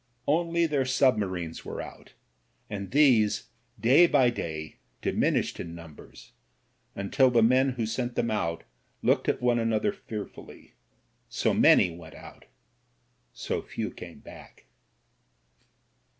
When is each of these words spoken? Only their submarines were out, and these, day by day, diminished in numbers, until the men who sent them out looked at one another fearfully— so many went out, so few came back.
Only 0.25 0.65
their 0.65 0.83
submarines 0.83 1.63
were 1.63 1.79
out, 1.79 2.13
and 2.71 2.89
these, 2.89 3.49
day 3.79 4.07
by 4.07 4.31
day, 4.31 4.77
diminished 4.99 5.59
in 5.59 5.75
numbers, 5.75 6.31
until 6.95 7.29
the 7.29 7.43
men 7.43 7.73
who 7.73 7.85
sent 7.85 8.15
them 8.15 8.31
out 8.31 8.63
looked 9.03 9.29
at 9.29 9.43
one 9.43 9.59
another 9.59 9.91
fearfully— 9.93 10.73
so 11.43 11.53
many 11.53 11.91
went 11.95 12.15
out, 12.15 12.45
so 13.31 13.61
few 13.61 13.91
came 13.91 14.21
back. 14.21 14.65